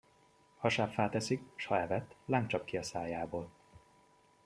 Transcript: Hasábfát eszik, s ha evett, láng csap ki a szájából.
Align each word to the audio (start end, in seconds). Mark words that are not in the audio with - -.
Hasábfát 0.59 1.15
eszik, 1.15 1.43
s 1.55 1.65
ha 1.65 1.79
evett, 1.79 2.15
láng 2.25 2.47
csap 2.47 2.65
ki 2.65 2.77
a 2.77 2.83
szájából. 2.83 3.49